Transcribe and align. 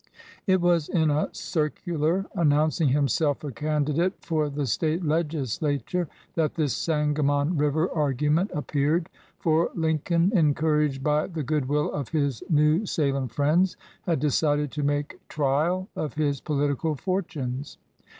It 0.47 0.61
was 0.61 0.89
in 0.89 1.11
a 1.11 1.29
circular 1.31 2.25
announcing 2.35 2.89
himself 2.89 3.43
a 3.43 3.51
can 3.51 3.85
didate 3.85 4.13
for 4.23 4.49
the 4.49 4.65
State 4.65 5.05
legislature 5.05 6.07
that 6.33 6.55
this 6.55 6.73
Sanga 6.75 7.21
mon 7.21 7.55
River 7.55 7.87
argument 7.91 8.49
appeared; 8.51 9.11
for 9.37 9.69
Lincoln, 9.75 10.31
en 10.33 10.55
couraged 10.55 11.03
by 11.03 11.27
the 11.27 11.43
good 11.43 11.69
will 11.69 11.91
of 11.93 12.09
his 12.09 12.41
New 12.49 12.83
Salem 12.87 13.27
friends, 13.27 13.77
had 14.07 14.19
decided 14.19 14.71
to 14.71 14.81
make 14.81 15.19
trial 15.27 15.87
of 15.95 16.15
his 16.15 16.41
political 16.41 16.95
fortunes. 16.95 17.77